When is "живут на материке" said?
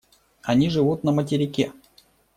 0.71-1.71